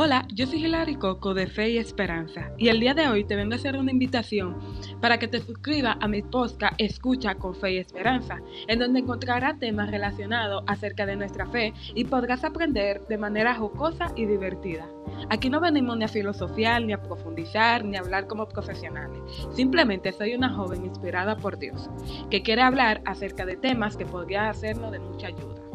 [0.00, 3.34] Hola, yo soy Hilary Coco de Fe y Esperanza y el día de hoy te
[3.34, 4.56] vengo a hacer una invitación
[5.00, 9.58] para que te suscribas a mi podcast Escucha con Fe y Esperanza, en donde encontrarás
[9.58, 14.88] temas relacionados acerca de nuestra fe y podrás aprender de manera jocosa y divertida.
[15.30, 19.20] Aquí no venimos ni a filosofar, ni a profundizar, ni a hablar como profesionales.
[19.50, 21.90] Simplemente soy una joven inspirada por Dios,
[22.30, 25.67] que quiere hablar acerca de temas que podría hacernos de mucha ayuda.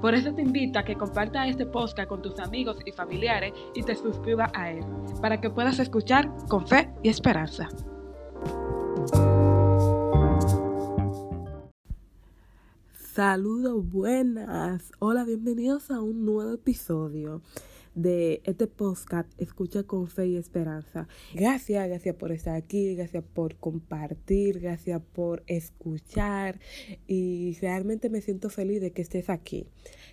[0.00, 3.82] Por eso te invito a que compartas este podcast con tus amigos y familiares y
[3.82, 4.84] te suscribas a él,
[5.20, 7.68] para que puedas escuchar con fe y esperanza.
[12.94, 14.90] Saludos buenas.
[14.98, 17.42] Hola, bienvenidos a un nuevo episodio
[17.94, 21.08] de este podcast Escucha con Fe y Esperanza.
[21.34, 26.60] Gracias, gracias por estar aquí, gracias por compartir, gracias por escuchar
[27.06, 29.66] y realmente me siento feliz de que estés aquí.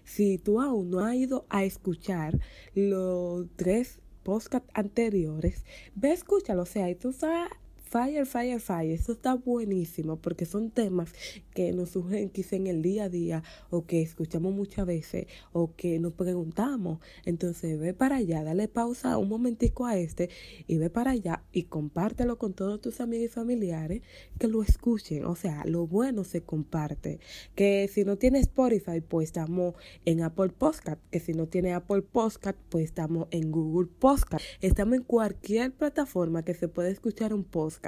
[0.03, 2.39] Si tú aún no has ido a escuchar
[2.75, 7.49] los tres podcasts anteriores, ve, escúchalo, o sea, tú sabes
[7.89, 8.91] Fire, fire, fire.
[8.91, 11.11] Eso está buenísimo porque son temas
[11.55, 15.73] que nos surgen quizá en el día a día o que escuchamos muchas veces o
[15.75, 16.99] que nos preguntamos.
[17.25, 20.29] Entonces ve para allá, dale pausa un momentico a este
[20.67, 24.03] y ve para allá y compártelo con todos tus amigos y familiares
[24.37, 25.25] que lo escuchen.
[25.25, 27.19] O sea, lo bueno se comparte.
[27.55, 29.73] Que si no tienes Spotify, pues estamos
[30.05, 31.01] en Apple Podcast.
[31.09, 34.45] Que si no tienes Apple Podcast, pues estamos en Google Podcast.
[34.61, 37.78] Estamos en cualquier plataforma que se pueda escuchar un podcast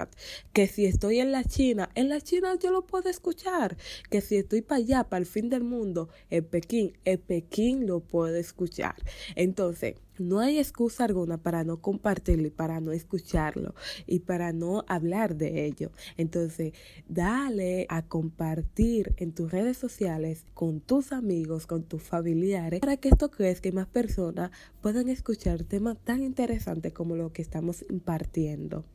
[0.53, 3.77] que si estoy en la China, en la China yo lo puedo escuchar.
[4.09, 7.99] Que si estoy para allá, para el fin del mundo, en Pekín, en Pekín lo
[7.99, 8.95] puedo escuchar.
[9.35, 13.75] Entonces, no hay excusa alguna para no compartirlo y para no escucharlo
[14.07, 15.91] y para no hablar de ello.
[16.17, 16.73] Entonces,
[17.07, 23.09] dale a compartir en tus redes sociales con tus amigos, con tus familiares, para que
[23.09, 28.85] esto crezca y más personas puedan escuchar temas tan interesantes como lo que estamos impartiendo.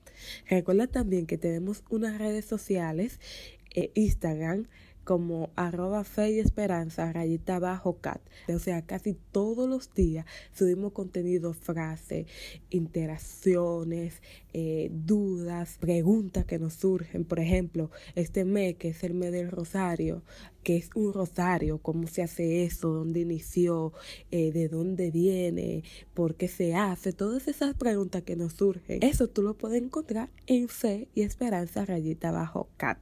[0.48, 3.20] Recuerda también que tenemos unas redes sociales,
[3.74, 4.66] eh, Instagram,
[5.06, 8.20] como arroba fe y esperanza, rayita bajo cat.
[8.48, 12.26] O sea, casi todos los días subimos contenido, frases,
[12.70, 14.20] interacciones,
[14.58, 17.26] eh, dudas, preguntas que nos surgen.
[17.26, 20.22] Por ejemplo, este mes que es el mes del rosario,
[20.62, 23.92] que es un rosario, cómo se hace eso, dónde inició,
[24.30, 25.84] eh, de dónde viene,
[26.14, 29.02] por qué se hace, todas esas preguntas que nos surgen.
[29.02, 32.98] Eso tú lo puedes encontrar en Fe y Esperanza rayita bajo cat.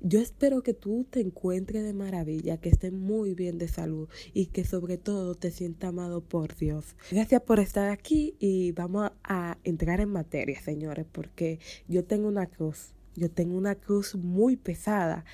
[0.00, 4.46] Yo espero que tú te encuentres de maravilla, que estés muy bien de salud y
[4.46, 6.96] que sobre todo te sientas amado por Dios.
[7.10, 12.46] Gracias por estar aquí y vamos a entrar en materia, señores, porque yo tengo una
[12.46, 15.24] cruz yo tengo una cruz muy pesada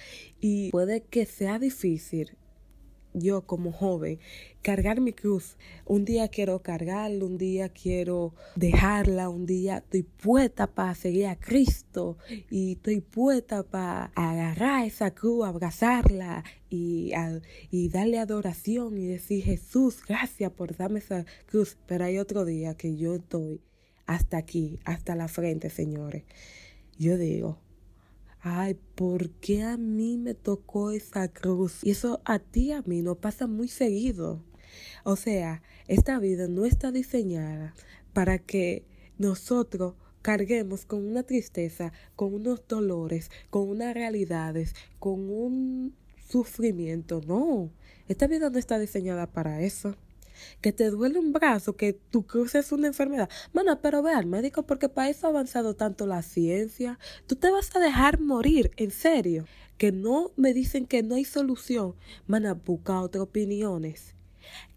[0.41, 2.37] y puede que sea difícil
[3.13, 4.19] yo como joven
[4.63, 5.57] cargar mi cruz.
[5.85, 11.37] Un día quiero cargarla, un día quiero dejarla, un día estoy puesta para seguir a
[11.37, 12.17] Cristo
[12.51, 17.13] y estoy puesta para agarrar esa cruz, abrazarla y,
[17.71, 21.77] y darle adoración y decir Jesús, gracias por darme esa cruz.
[21.87, 23.61] Pero hay otro día que yo estoy
[24.07, 26.25] hasta aquí, hasta la frente, señores.
[26.99, 27.59] Yo digo,
[28.41, 31.83] ay, ¿por qué a mí me tocó esa cruz?
[31.83, 34.43] Y eso a ti, a mí, no pasa muy seguido.
[35.05, 37.75] O sea, esta vida no está diseñada
[38.13, 38.85] para que
[39.19, 45.95] nosotros carguemos con una tristeza, con unos dolores, con unas realidades, con un
[46.29, 47.21] sufrimiento.
[47.27, 47.71] No,
[48.09, 49.97] esta vida no está diseñada para eso
[50.61, 53.29] que te duele un brazo, que tu cruz es una enfermedad.
[53.53, 56.99] Mana, pero ve al médico porque para eso ha avanzado tanto la ciencia.
[57.27, 59.47] Tú te vas a dejar morir, en serio.
[59.79, 61.95] Que no me dicen que no hay solución.
[62.27, 64.15] Mana, busca otras opiniones.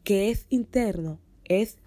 [0.04, 1.78] Que es interno, es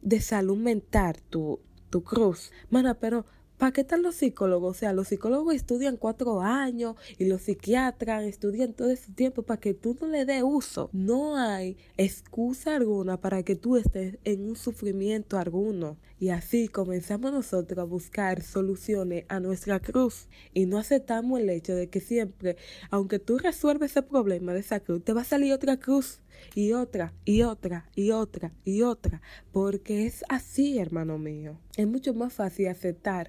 [0.00, 1.60] de salud mental tu,
[1.90, 2.52] tu cruz.
[2.70, 3.26] Mana, pero
[3.58, 4.76] ¿Para qué están los psicólogos?
[4.76, 9.60] O sea, los psicólogos estudian cuatro años y los psiquiatras estudian todo ese tiempo para
[9.60, 10.90] que tú no le des uso.
[10.92, 15.96] No hay excusa alguna para que tú estés en un sufrimiento alguno.
[16.24, 21.74] Y así comenzamos nosotros a buscar soluciones a nuestra cruz y no aceptamos el hecho
[21.74, 22.56] de que siempre,
[22.90, 26.22] aunque tú resuelves ese problema de esa cruz, te va a salir otra cruz
[26.54, 29.20] y otra y otra y otra y otra,
[29.52, 31.60] porque es así, hermano mío.
[31.76, 33.28] Es mucho más fácil aceptar.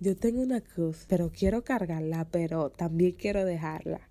[0.00, 4.08] Yo tengo una cruz, pero quiero cargarla, pero también quiero dejarla.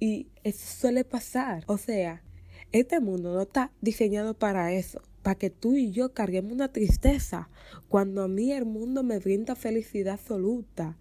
[0.00, 1.64] Y eso suele pasar.
[1.66, 2.22] O sea,
[2.72, 7.48] este mundo no está diseñado para eso, para que tú y yo carguemos una tristeza,
[7.88, 10.98] cuando a mí el mundo me brinda felicidad absoluta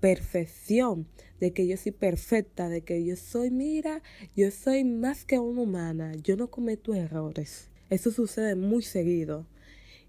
[0.00, 1.06] perfección,
[1.40, 4.02] de que yo soy perfecta, de que yo soy, mira,
[4.36, 7.70] yo soy más que una humana, yo no cometo errores.
[7.90, 9.46] Eso sucede muy seguido.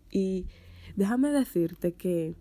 [0.09, 0.45] Y
[0.95, 2.35] déjame decirte que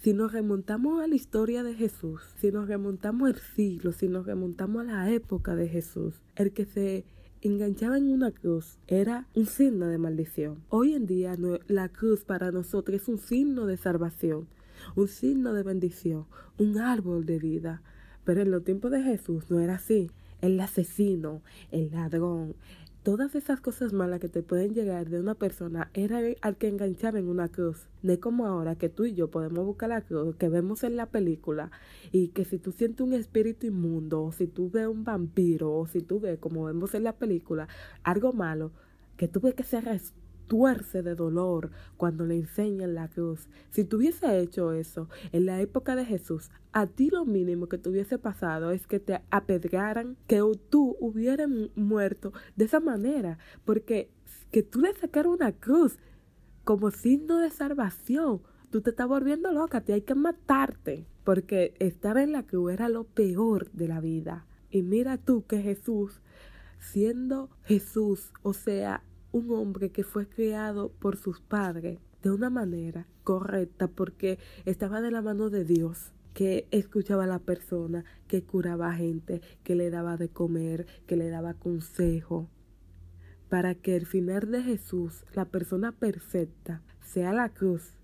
[0.00, 4.26] si nos remontamos a la historia de Jesús, si nos remontamos al siglo, si nos
[4.26, 7.04] remontamos a la época de Jesús, el que se
[7.40, 10.62] enganchaba en una cruz era un signo de maldición.
[10.68, 11.36] Hoy en día
[11.66, 14.48] la cruz para nosotros es un signo de salvación,
[14.96, 16.26] un signo de bendición,
[16.58, 17.82] un árbol de vida.
[18.24, 20.10] Pero en los tiempos de Jesús no era así.
[20.40, 22.54] El asesino, el ladrón,
[23.02, 27.18] todas esas cosas malas que te pueden llegar de una persona era al que enganchaba
[27.18, 27.88] en una cruz.
[28.02, 31.06] No como ahora que tú y yo podemos buscar la cruz que vemos en la
[31.06, 31.70] película
[32.12, 35.86] y que si tú sientes un espíritu inmundo o si tú ves un vampiro o
[35.86, 37.68] si tú ves como vemos en la película
[38.02, 38.72] algo malo,
[39.16, 39.80] que tú ves que se
[40.48, 43.48] tuerce de dolor cuando le enseñan la cruz.
[43.70, 48.18] Si tuviese hecho eso en la época de Jesús, a ti lo mínimo que tuviese
[48.18, 54.10] pasado es que te apedrearan, que tú hubieras muerto de esa manera, porque
[54.50, 55.98] que tú le sacaras una cruz
[56.64, 58.42] como signo de salvación.
[58.70, 62.88] Tú te estás volviendo loca, te hay que matarte, porque estar en la cruz era
[62.88, 64.46] lo peor de la vida.
[64.70, 66.20] Y mira tú que Jesús,
[66.78, 69.02] siendo Jesús, o sea,
[69.38, 75.10] un hombre que fue criado por sus padres de una manera correcta porque estaba de
[75.10, 79.90] la mano de Dios, que escuchaba a la persona, que curaba a gente, que le
[79.90, 82.48] daba de comer, que le daba consejo,
[83.48, 87.94] para que el final de Jesús, la persona perfecta, sea la cruz,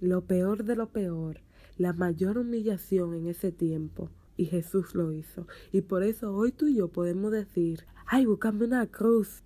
[0.00, 1.40] lo peor de lo peor,
[1.78, 4.10] la mayor humillación en ese tiempo.
[4.36, 5.46] Y Jesús lo hizo.
[5.70, 9.42] Y por eso hoy tú y yo podemos decir, ay, búscame una cruz,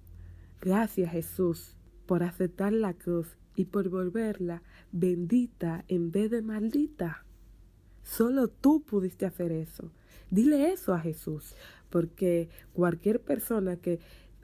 [0.65, 1.77] Gracias Jesús
[2.07, 4.63] por aceptar la cruz y por volverla
[4.93, 7.27] bendita en vez de maldita.
[8.03, 9.93] Solo tú pudiste hacer eso.
[10.31, 11.55] Dile eso a Jesús,
[11.91, 14.01] porque cualquier persona que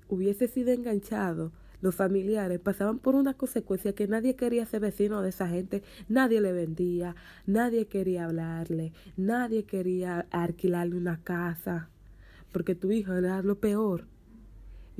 [0.08, 5.30] hubiese sido enganchado, los familiares pasaban por una consecuencia que nadie quería ser vecino de
[5.30, 7.16] esa gente, nadie le vendía,
[7.46, 11.88] nadie quería hablarle, nadie quería alquilarle una casa,
[12.52, 14.04] porque tu hijo era lo peor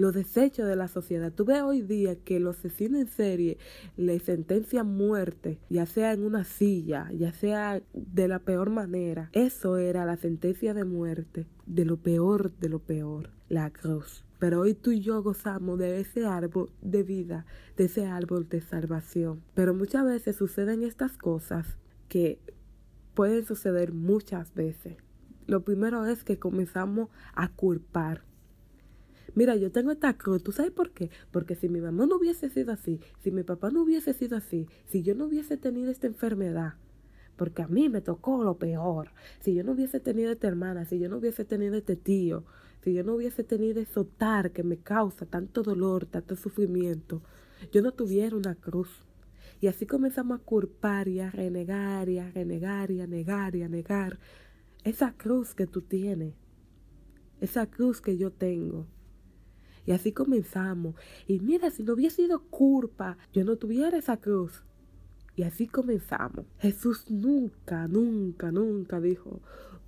[0.00, 1.30] los desechos de la sociedad.
[1.30, 3.58] Tú ves hoy día que los asesinos en serie
[3.98, 9.28] le sentencian muerte, ya sea en una silla, ya sea de la peor manera.
[9.32, 14.24] Eso era la sentencia de muerte, de lo peor de lo peor, la cruz.
[14.38, 17.44] Pero hoy tú y yo gozamos de ese árbol de vida,
[17.76, 19.42] de ese árbol de salvación.
[19.52, 21.76] Pero muchas veces suceden estas cosas
[22.08, 22.40] que
[23.12, 24.96] pueden suceder muchas veces.
[25.46, 28.29] Lo primero es que comenzamos a culpar
[29.34, 31.10] Mira, yo tengo esta cruz, ¿tú sabes por qué?
[31.30, 34.68] Porque si mi mamá no hubiese sido así, si mi papá no hubiese sido así,
[34.86, 36.74] si yo no hubiese tenido esta enfermedad,
[37.36, 39.10] porque a mí me tocó lo peor,
[39.40, 42.44] si yo no hubiese tenido esta hermana, si yo no hubiese tenido este tío,
[42.82, 47.22] si yo no hubiese tenido eso tar que me causa tanto dolor, tanto sufrimiento,
[47.72, 48.88] yo no tuviera una cruz.
[49.60, 53.62] Y así comenzamos a culpar y a renegar y a renegar y a negar y
[53.62, 54.18] a negar
[54.84, 56.34] esa cruz que tú tienes,
[57.40, 58.86] esa cruz que yo tengo.
[59.86, 60.94] Y así comenzamos.
[61.26, 64.62] Y mira, si no hubiera sido culpa, yo no tuviera esa cruz.
[65.36, 66.44] Y así comenzamos.
[66.58, 69.40] Jesús nunca, nunca, nunca dijo,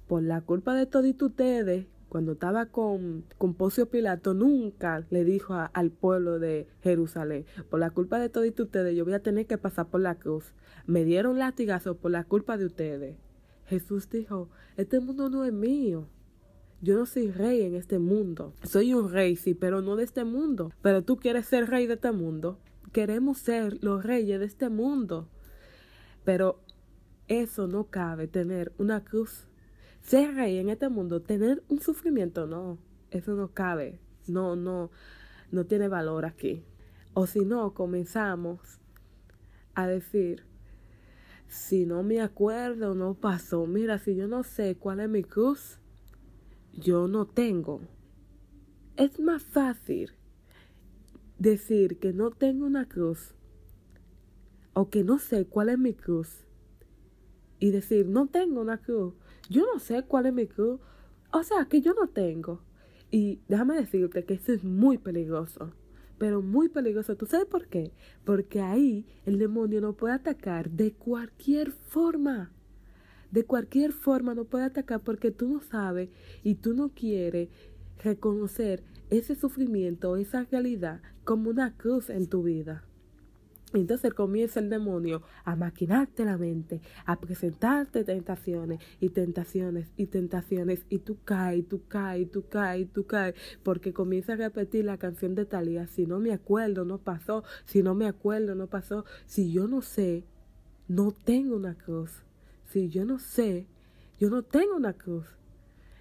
[0.09, 3.57] por la culpa de todos ustedes, cuando estaba con, con
[3.91, 9.05] Pilato, nunca le dijo al pueblo de Jerusalén, por la culpa de todos ustedes, yo
[9.07, 10.53] voy a tener que pasar por la cruz.
[10.87, 13.17] Me dieron latigazos por la culpa de ustedes.
[13.65, 16.07] Jesús dijo, este mundo no es mío.
[16.83, 18.55] Yo no soy rey en este mundo.
[18.65, 20.73] Soy un rey, sí, pero no de este mundo.
[20.83, 22.59] Pero tú quieres ser rey de este mundo.
[22.91, 25.29] Queremos ser los reyes de este mundo.
[26.25, 26.61] Pero
[27.29, 29.47] eso no cabe, tener una cruz.
[30.01, 32.79] Ser rey en este mundo, tener un sufrimiento, no.
[33.13, 34.01] Eso no cabe.
[34.27, 34.91] No, no,
[35.53, 36.65] no tiene valor aquí.
[37.15, 38.81] O si no, comenzamos
[39.75, 40.47] a decir,
[41.47, 43.67] si no me acuerdo, no pasó.
[43.69, 45.79] Mira, si yo no sé cuál es mi cruz,
[46.73, 47.81] yo no tengo.
[48.97, 50.13] Es más fácil
[51.39, 53.35] decir que no tengo una cruz
[54.75, 56.45] o que no sé cuál es mi cruz
[57.59, 59.15] y decir no tengo una cruz.
[59.49, 60.81] Yo no sé cuál es mi cruz.
[61.33, 62.61] O sea, que yo no tengo.
[63.11, 65.73] Y déjame decirte que eso es muy peligroso.
[66.19, 67.17] Pero muy peligroso.
[67.17, 67.93] ¿Tú sabes por qué?
[68.25, 72.53] Porque ahí el demonio no puede atacar de cualquier forma
[73.33, 76.11] de cualquier forma no puede atacar porque tú no sabes
[76.45, 77.49] y tú no quieres
[78.05, 82.85] reconocer ese sufrimiento, esa realidad como una cruz en tu vida.
[83.75, 90.85] Entonces comienza el demonio a maquinarte la mente, a presentarte tentaciones y tentaciones y tentaciones
[90.91, 95.35] y tú caes, tú caes, tú caes, tú caes, porque comienza a repetir la canción
[95.35, 99.51] de Talía, si no me acuerdo, no pasó, si no me acuerdo, no pasó, si
[99.53, 100.27] yo no sé,
[100.87, 102.25] no tengo una cruz,
[102.73, 103.67] si yo no sé,
[104.19, 105.27] yo no tengo una cruz.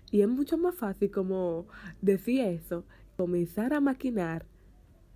[0.10, 1.68] Y es mucho más fácil como
[2.01, 2.86] decir eso,
[3.18, 4.46] comenzar a maquinar.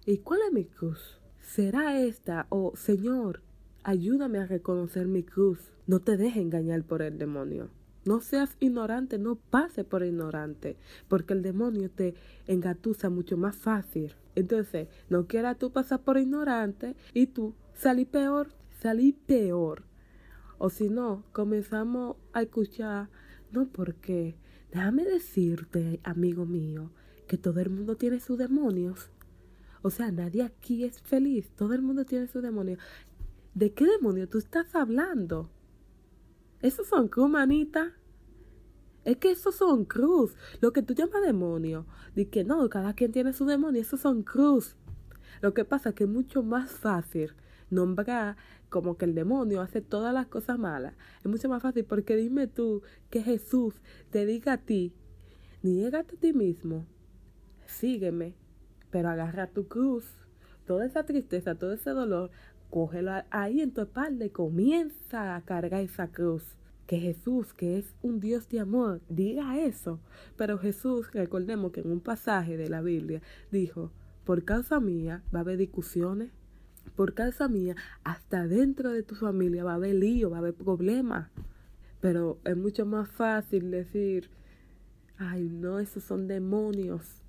[0.05, 1.19] ¿Y cuál es mi cruz?
[1.39, 2.45] ¿Será esta?
[2.49, 3.41] O Señor,
[3.83, 5.71] ayúdame a reconocer mi cruz.
[5.87, 7.69] No te dejes engañar por el demonio.
[8.03, 12.15] No seas ignorante, no pase por ignorante, porque el demonio te
[12.47, 14.13] engatusa mucho más fácil.
[14.35, 18.49] Entonces, no quieras tú pasar por ignorante y tú salí peor,
[18.81, 19.83] salí peor.
[20.57, 23.09] O si no, comenzamos a escuchar,
[23.51, 24.37] no porque,
[24.71, 26.91] déjame decirte, amigo mío,
[27.27, 29.09] que todo el mundo tiene sus demonios.
[29.81, 31.49] O sea, nadie aquí es feliz.
[31.55, 32.77] Todo el mundo tiene su demonio.
[33.53, 35.49] ¿De qué demonio tú estás hablando?
[36.61, 37.93] Esos son cruz, manita.
[39.03, 40.35] Es que esos son cruz.
[40.61, 41.85] Lo que tú llamas demonio.
[42.15, 43.81] De que no, cada quien tiene su demonio.
[43.81, 44.75] Esos son cruz.
[45.41, 47.35] Lo que pasa es que es mucho más fácil
[47.69, 48.37] nombrar
[48.69, 50.95] como que el demonio hace todas las cosas malas.
[51.19, 53.75] Es mucho más fácil porque dime tú que Jesús
[54.09, 54.93] te diga a ti,
[55.61, 56.85] niégate a ti mismo,
[57.65, 58.35] sígueme
[58.95, 60.05] pero agarra tu cruz,
[60.65, 62.31] toda esa tristeza, todo ese dolor,
[62.69, 66.55] cógelo ahí en tu espalda y comienza a cargar esa cruz.
[66.87, 69.99] Que Jesús, que es un Dios de amor, diga eso.
[70.37, 73.91] Pero Jesús, recordemos que en un pasaje de la Biblia dijo,
[74.23, 76.31] por causa mía va a haber discusiones,
[76.95, 80.53] por causa mía, hasta dentro de tu familia va a haber lío, va a haber
[80.53, 81.29] problemas.
[82.01, 84.29] Pero es mucho más fácil decir,
[85.17, 87.25] ay no, esos son demonios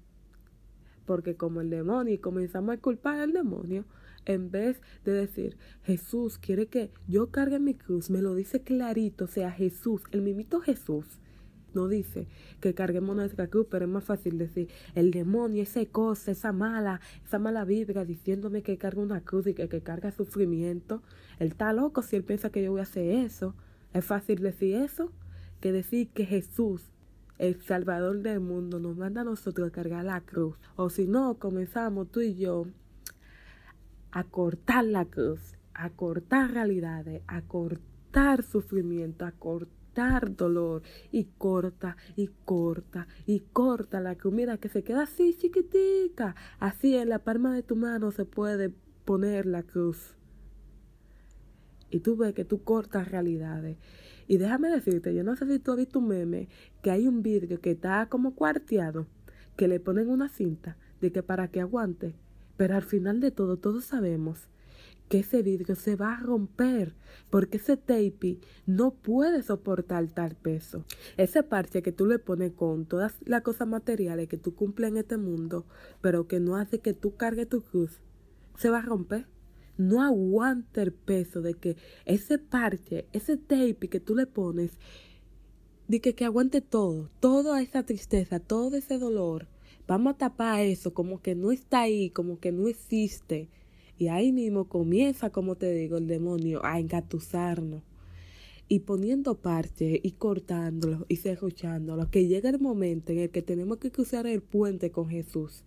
[1.06, 3.84] porque como el demonio y comenzamos a culpar al demonio,
[4.26, 9.25] en vez de decir, Jesús quiere que yo cargue mi cruz, me lo dice clarito,
[9.25, 11.06] o sea, Jesús, el mimito Jesús,
[11.76, 12.26] no dice
[12.61, 17.00] que carguemos nuestra cruz, pero es más fácil decir, el demonio, esa cosa, esa mala,
[17.25, 21.02] esa mala vibra diciéndome que carga una cruz y que, que carga sufrimiento.
[21.38, 23.54] Él está loco si él piensa que yo voy a hacer eso.
[23.92, 25.12] Es fácil decir eso
[25.61, 26.83] que decir que Jesús
[27.38, 30.56] el Salvador del mundo, nos manda a nosotros a cargar la cruz.
[30.76, 32.66] O si no, comenzamos tú y yo
[34.11, 39.76] a cortar la cruz, a cortar realidades, a cortar sufrimiento, a cortar
[40.36, 44.34] dolor y corta y corta y corta la cruz.
[44.34, 46.34] Mira que se queda así chiquitica.
[46.58, 48.70] Así en la palma de tu mano se puede
[49.04, 50.16] poner la cruz.
[51.90, 53.78] Y tú ves que tú cortas realidades.
[54.28, 56.48] Y déjame decirte, yo no sé si tú has visto un meme
[56.82, 59.06] que hay un vidrio que está como cuarteado,
[59.56, 62.16] que le ponen una cinta de que para que aguante.
[62.56, 64.48] Pero al final de todo, todos sabemos
[65.08, 66.94] que ese vidrio se va a romper
[67.30, 70.84] porque ese tape no puede soportar tal peso.
[71.16, 74.98] Ese parche que tú le pones con todas las cosas materiales que tú cumples en
[74.98, 75.64] este mundo,
[76.00, 78.00] pero que no hace que tú cargues tu cruz,
[78.56, 79.26] se va a romper
[79.78, 84.72] no aguanta el peso de que ese parche, ese tape que tú le pones,
[85.88, 89.48] de que, que aguante todo, toda esa tristeza, todo ese dolor.
[89.86, 93.48] Vamos a tapar eso como que no está ahí, como que no existe.
[93.98, 97.82] Y ahí mismo comienza, como te digo, el demonio a engatusarnos.
[98.68, 103.78] Y poniendo parche y cortándolo y cerruchándolo, que llega el momento en el que tenemos
[103.78, 105.62] que cruzar el puente con Jesús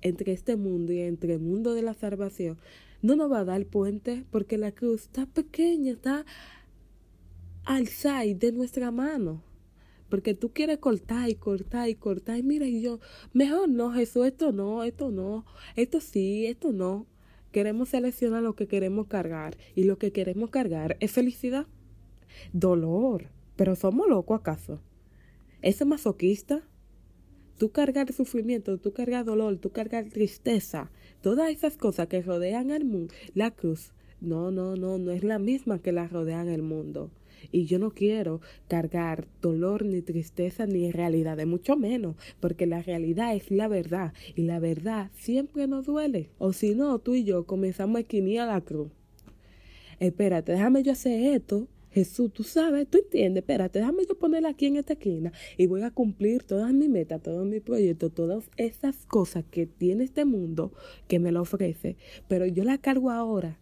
[0.00, 2.56] entre este mundo y entre el mundo de la salvación
[3.02, 6.24] no nos va a dar puente porque la cruz está pequeña, está
[7.64, 9.42] al side de nuestra mano.
[10.08, 12.36] Porque tú quieres cortar y cortar y cortar.
[12.38, 12.98] Y mira, y yo,
[13.32, 17.06] mejor no, Jesús, esto no, esto no, esto sí, esto no.
[17.52, 19.56] Queremos seleccionar lo que queremos cargar.
[19.74, 21.66] Y lo que queremos cargar es felicidad,
[22.52, 23.26] dolor.
[23.56, 24.80] Pero somos locos acaso.
[25.62, 26.62] ¿Es masoquista?
[27.60, 30.90] tú cargar sufrimiento, tú cargar dolor, tú cargar tristeza,
[31.20, 33.92] todas esas cosas que rodean al mundo, la cruz,
[34.22, 37.10] no, no, no, no es la misma que la rodean el mundo.
[37.52, 42.82] Y yo no quiero cargar dolor, ni tristeza, ni realidad, de mucho menos, porque la
[42.82, 46.30] realidad es la verdad, y la verdad siempre nos duele.
[46.38, 48.90] O si no, tú y yo comenzamos a esquinir a la cruz.
[49.98, 54.66] Espérate, déjame yo hacer esto, Jesús, tú sabes, tú entiendes, espérate, déjame yo ponerla aquí
[54.66, 59.04] en esta esquina y voy a cumplir todas mis metas, todos mis proyectos, todas esas
[59.06, 60.72] cosas que tiene este mundo
[61.08, 61.96] que me lo ofrece,
[62.28, 63.58] pero yo la cargo ahora,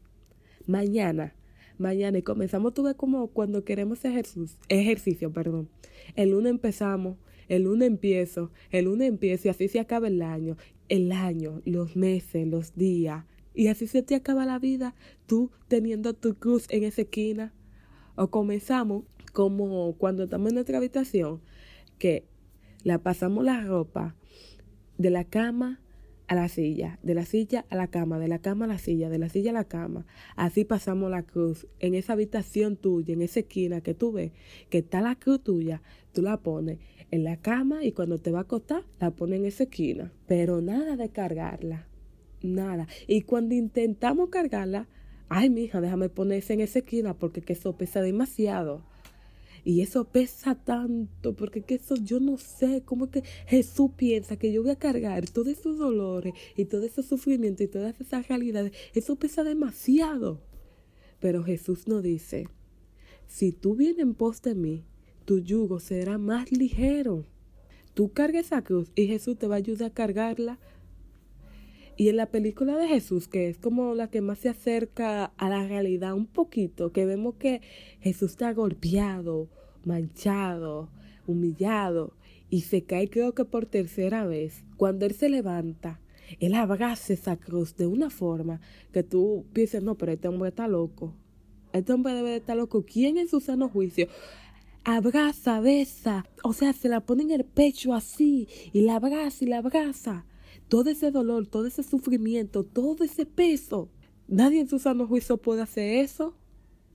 [0.66, 1.34] mañana,
[1.78, 5.68] mañana y comenzamos, tú ves como cuando queremos ejercicio, ejercicio, perdón,
[6.14, 7.16] el lunes empezamos,
[7.48, 10.56] el lunes empiezo, el lunes empiezo y así se acaba el año,
[10.88, 14.94] el año, los meses, los días, Y así se te acaba la vida,
[15.26, 17.52] tú teniendo tu cruz en esa esquina.
[18.14, 21.40] O comenzamos como cuando estamos en nuestra habitación,
[21.98, 22.24] que
[22.84, 24.14] la pasamos la ropa
[24.96, 25.80] de la cama
[26.28, 29.08] a la silla, de la silla a la cama, de la cama a la silla,
[29.08, 30.06] de la silla a la cama.
[30.36, 34.32] Así pasamos la cruz en esa habitación tuya, en esa esquina que tú ves,
[34.68, 35.82] que está la cruz tuya,
[36.12, 36.78] tú la pones
[37.10, 40.12] en la cama y cuando te va a acostar, la pones en esa esquina.
[40.26, 41.88] Pero nada de cargarla,
[42.42, 42.86] nada.
[43.06, 44.86] Y cuando intentamos cargarla,
[45.30, 48.84] ay, mija, déjame ponerse en esa esquina porque que eso pesa demasiado.
[49.64, 54.52] Y eso pesa tanto, porque que eso yo no sé cómo que Jesús piensa que
[54.52, 58.72] yo voy a cargar todos esos dolores y todo ese sufrimiento y todas esas realidades.
[58.94, 60.40] Eso pesa demasiado.
[61.20, 62.48] Pero Jesús nos dice,
[63.26, 64.84] si tú vienes en pos de mí,
[65.24, 67.24] tu yugo será más ligero.
[67.94, 70.58] Tú cargas esa cruz y Jesús te va a ayudar a cargarla
[71.98, 75.48] y en la película de Jesús, que es como la que más se acerca a
[75.48, 77.60] la realidad un poquito, que vemos que
[77.98, 79.48] Jesús está golpeado,
[79.84, 80.90] manchado,
[81.26, 82.14] humillado
[82.50, 84.62] y se cae creo que por tercera vez.
[84.76, 86.00] Cuando Él se levanta,
[86.38, 88.60] Él abraza esa cruz de una forma
[88.92, 91.16] que tú piensas, no, pero este hombre está loco.
[91.72, 92.84] Este hombre debe de estar loco.
[92.84, 94.06] ¿Quién en su sano juicio?
[94.84, 99.48] Abraza, besa, o sea, se la pone en el pecho así y la abraza y
[99.48, 100.26] la abraza
[100.68, 103.88] todo ese dolor, todo ese sufrimiento, todo ese peso.
[104.26, 106.34] Nadie en su sano juicio puede hacer eso,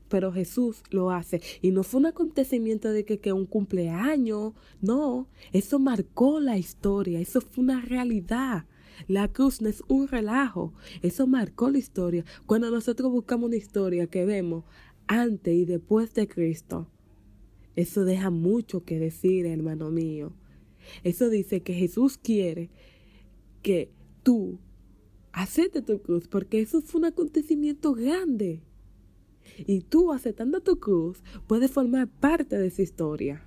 [0.10, 1.42] pero Jesús lo hace.
[1.62, 7.20] Y no fue un acontecimiento de que, que un cumpleaños, no, eso marcó la historia,
[7.20, 8.66] eso fue una realidad.
[9.08, 12.26] La cruz no es un relajo, eso marcó la historia.
[12.46, 14.66] Cuando nosotros buscamos una historia que vemos
[15.08, 16.88] antes y después de Cristo,
[17.76, 20.34] eso deja mucho que decir, hermano mío.
[21.04, 22.70] Eso dice que Jesús quiere
[23.64, 23.90] que
[24.22, 24.60] tú
[25.32, 28.62] aceptes tu cruz, porque eso fue un acontecimiento grande.
[29.58, 33.44] Y tú aceptando tu cruz puedes formar parte de esa historia.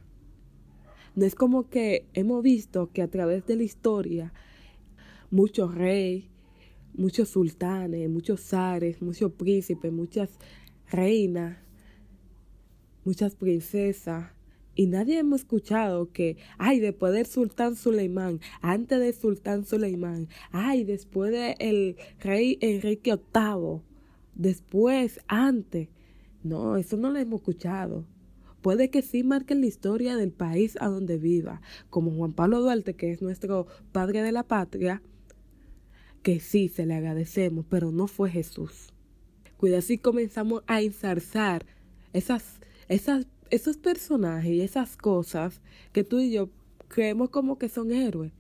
[1.15, 4.33] No es como que hemos visto que a través de la historia
[5.31, 6.25] muchos reyes,
[6.95, 10.31] muchos sultanes, muchos zares, muchos príncipes, muchas
[10.91, 11.59] reinas,
[13.05, 14.36] muchas princesas
[14.77, 20.85] y nadie hemos escuchado que, ay, después del sultán Suleimán, antes del sultán Suleimán, ay,
[20.85, 23.81] después del rey Enrique VIII,
[24.35, 25.89] después, antes.
[26.43, 28.05] No, eso no lo hemos escuchado.
[28.61, 32.95] Puede que sí marquen la historia del país a donde viva, como Juan Pablo Duarte,
[32.95, 35.03] que es nuestro padre de la patria,
[36.23, 38.93] que sí se le agradecemos, pero no fue Jesús.
[39.57, 41.65] Cuida si comenzamos a ensalzar
[42.13, 45.61] esas, esas esos personajes y esas cosas
[45.93, 46.51] que tú y yo
[46.89, 48.33] creemos como que son héroes.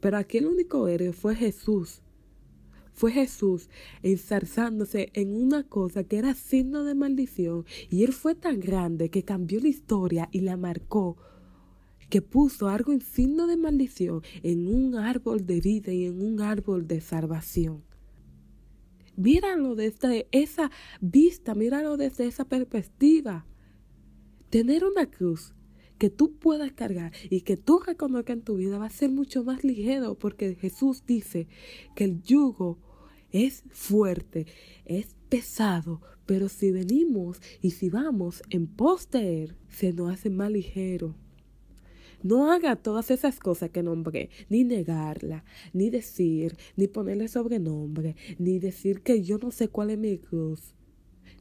[0.00, 2.02] Pero aquí el único héroe fue Jesús.
[2.92, 3.70] Fue Jesús
[4.02, 7.64] ensarzándose en una cosa que era signo de maldición.
[7.88, 11.16] Y él fue tan grande que cambió la historia y la marcó.
[12.10, 16.40] Que puso algo en signo de maldición en un árbol de vida y en un
[16.40, 17.82] árbol de salvación.
[19.16, 20.70] Míralo desde esa
[21.00, 23.46] vista, míralo desde esa perspectiva.
[24.52, 25.54] Tener una cruz
[25.96, 29.42] que tú puedas cargar y que tú reconozcas en tu vida va a ser mucho
[29.44, 31.48] más ligero porque Jesús dice
[31.96, 32.78] que el yugo
[33.30, 34.46] es fuerte,
[34.84, 40.28] es pesado, pero si venimos y si vamos en pos de Él, se nos hace
[40.28, 41.16] más ligero.
[42.22, 48.58] No haga todas esas cosas que nombré, ni negarla, ni decir, ni ponerle sobrenombre, ni
[48.58, 50.74] decir que yo no sé cuál es mi cruz,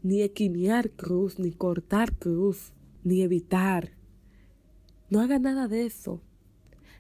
[0.02, 2.72] ni equinear cruz, ni cortar cruz
[3.04, 3.92] ni evitar.
[5.10, 6.22] No haga nada de eso.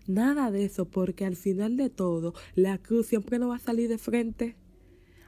[0.07, 3.87] Nada de eso, porque al final de todo, la cruz siempre no va a salir
[3.87, 4.55] de frente.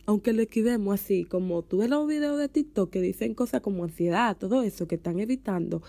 [0.06, 3.84] Aunque lo esquivemos así, como tú ves los videos de TikTok que dicen cosas como
[3.84, 5.82] ansiedad, todo eso que están evitando.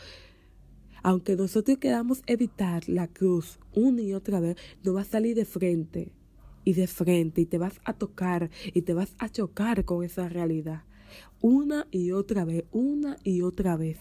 [1.03, 5.45] Aunque nosotros queramos evitar la cruz una y otra vez, no va a salir de
[5.45, 6.13] frente
[6.65, 10.29] y de frente y te vas a tocar y te vas a chocar con esa
[10.29, 10.85] realidad.
[11.41, 13.99] Una y otra vez, una y otra vez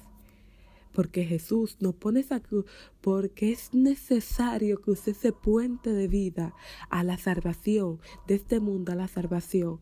[0.94, 2.66] porque Jesús nos pone esa cruz,
[3.02, 6.54] porque es necesario que usted ese puente de vida
[6.90, 9.80] a la salvación, de este mundo a la salvación,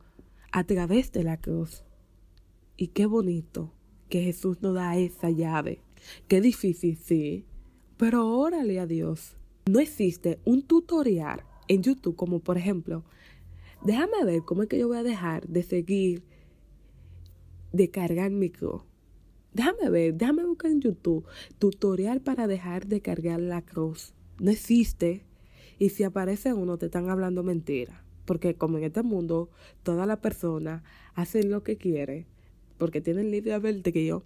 [0.51, 1.83] a través de la cruz.
[2.77, 3.73] Y qué bonito
[4.09, 5.81] que Jesús nos da esa llave.
[6.27, 7.45] Qué difícil, sí,
[7.97, 9.35] pero órale a Dios.
[9.69, 13.03] No existe un tutorial en YouTube como por ejemplo,
[13.83, 16.23] déjame ver cómo es que yo voy a dejar de seguir,
[17.71, 18.81] de cargar mi cruz
[19.53, 21.25] Déjame ver, déjame buscar en YouTube
[21.59, 24.13] tutorial para dejar de cargar la cruz.
[24.39, 25.25] No existe.
[25.77, 28.03] Y si aparece uno, te están hablando mentira.
[28.25, 29.49] porque como en este mundo
[29.83, 30.83] toda la persona
[31.15, 32.27] hace lo que quiere,
[32.77, 34.23] porque tienen libre albedrío,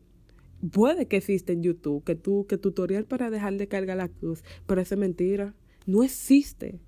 [0.72, 4.44] puede que exista en YouTube que tú que tutorial para dejar de cargar la cruz,
[4.68, 6.80] pero eso es mentira, no existe.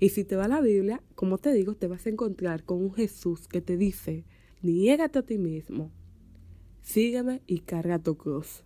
[0.00, 2.82] Y si te va a la Biblia, como te digo, te vas a encontrar con
[2.82, 4.24] un Jesús que te dice,
[4.60, 5.92] niégate a ti mismo,
[6.88, 8.64] sígueme y carga tu cruz.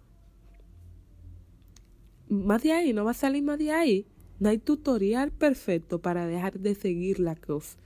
[2.29, 4.07] Más de ahí, no va a salir más de ahí.
[4.39, 7.77] No hay tutorial perfecto para dejar de seguir la cruz.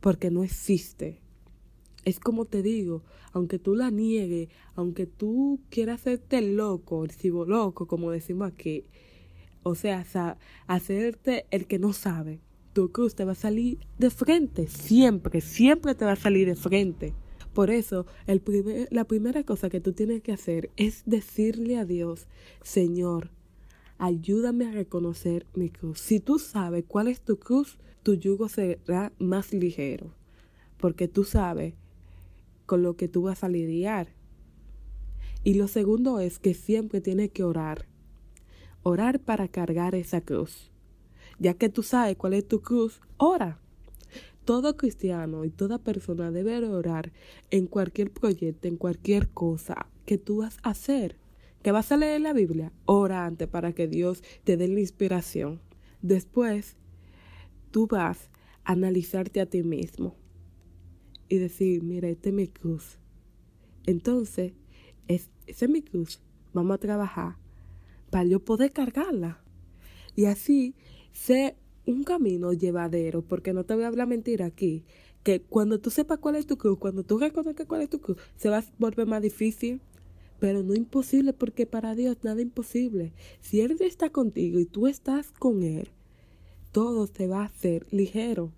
[0.00, 1.20] Porque no existe.
[2.04, 7.44] Es como te digo, aunque tú la niegues, aunque tú quieras hacerte loco, el cibo
[7.44, 8.84] loco, como decimos aquí,
[9.62, 10.04] o sea,
[10.66, 12.40] hacerte el que no sabe,
[12.72, 16.56] tu cruz te va a salir de frente, siempre, siempre te va a salir de
[16.56, 17.14] frente.
[17.52, 21.84] Por eso, el primer, la primera cosa que tú tienes que hacer es decirle a
[21.84, 22.26] Dios,
[22.62, 23.30] Señor,
[23.98, 26.00] ayúdame a reconocer mi cruz.
[26.00, 30.14] Si tú sabes cuál es tu cruz, tu yugo será más ligero,
[30.78, 31.74] porque tú sabes
[32.66, 34.08] con lo que tú vas a lidiar.
[35.44, 37.86] Y lo segundo es que siempre tienes que orar.
[38.82, 40.70] Orar para cargar esa cruz.
[41.38, 43.61] Ya que tú sabes cuál es tu cruz, ora.
[44.44, 47.12] Todo cristiano y toda persona debe orar
[47.50, 51.16] en cualquier proyecto, en cualquier cosa que tú vas a hacer.
[51.62, 52.72] ¿Que vas a leer la Biblia?
[52.86, 55.60] Ora antes para que Dios te dé la inspiración.
[56.00, 56.76] Después,
[57.70, 58.30] tú vas
[58.64, 60.16] a analizarte a ti mismo
[61.28, 62.98] y decir, mira, este es mi cruz.
[63.86, 64.54] Entonces,
[65.06, 66.20] es, ese es mi cruz.
[66.52, 67.36] Vamos a trabajar
[68.10, 69.42] para yo poder cargarla.
[70.14, 70.74] Y así
[71.12, 74.84] sé un camino llevadero, porque no te voy a hablar mentira aquí,
[75.22, 78.18] que cuando tú sepas cuál es tu cruz, cuando tú reconozcas cuál es tu cruz,
[78.36, 79.80] se va a volver más difícil,
[80.38, 83.12] pero no imposible, porque para Dios nada imposible.
[83.40, 85.90] Si Él está contigo y tú estás con Él,
[86.72, 88.52] todo se va a hacer ligero.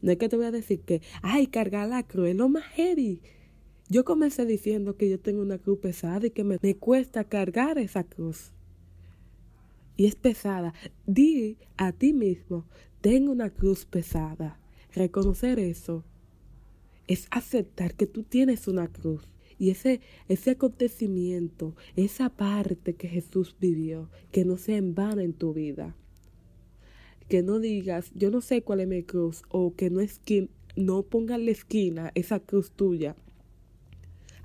[0.00, 2.64] No es que te voy a decir que, ay, cargar la cruz es lo más
[2.64, 3.20] heavy.
[3.90, 7.78] Yo comencé diciendo que yo tengo una cruz pesada y que me, me cuesta cargar
[7.78, 8.52] esa cruz.
[9.98, 10.72] Y es pesada.
[11.06, 12.64] Di a ti mismo,
[13.02, 14.58] tengo una cruz pesada.
[14.94, 16.06] Reconocer eso
[17.06, 19.28] es aceptar que tú tienes una cruz.
[19.58, 25.34] Y ese, ese acontecimiento, esa parte que Jesús vivió, que no sea en vano en
[25.34, 25.94] tu vida
[27.28, 30.20] que no digas, yo no sé cuál es mi cruz, o que no, es
[30.76, 33.16] no pongas la esquina esa cruz tuya.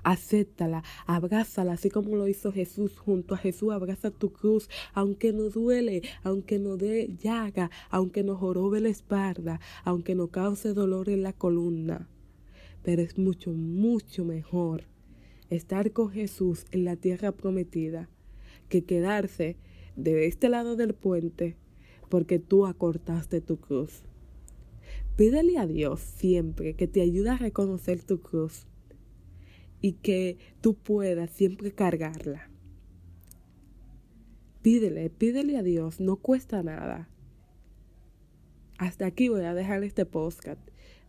[0.04, 3.72] Acéptala, abrázala, así como lo hizo Jesús junto a Jesús.
[3.72, 9.60] Abraza tu cruz, aunque no duele, aunque no dé llaga, aunque nos jorobe la espalda,
[9.82, 12.06] aunque no cause dolor en la columna.
[12.82, 14.84] Pero es mucho, mucho mejor
[15.48, 18.10] estar con Jesús en la tierra prometida
[18.68, 19.56] que quedarse
[19.96, 21.56] de este lado del puente
[22.10, 24.02] porque tú acortaste tu cruz.
[25.16, 28.66] Pídele a Dios siempre que te ayude a reconocer tu cruz
[29.84, 32.48] y que tú puedas siempre cargarla.
[34.62, 37.10] Pídele, pídele a Dios, no cuesta nada.
[38.78, 40.58] Hasta aquí voy a dejar este podcast.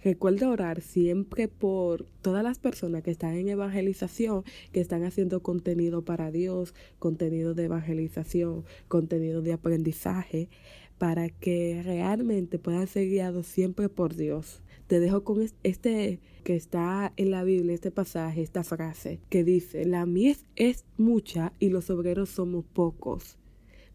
[0.03, 6.03] Recuerda orar siempre por todas las personas que están en evangelización, que están haciendo contenido
[6.03, 10.49] para Dios, contenido de evangelización, contenido de aprendizaje
[10.97, 14.61] para que realmente puedan ser guiados siempre por Dios.
[14.87, 19.85] Te dejo con este que está en la Biblia, este pasaje, esta frase que dice,
[19.85, 23.39] la mies es mucha y los obreros somos pocos.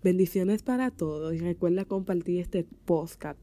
[0.03, 3.39] Bendiciones para todos y recuerda compartir este podcast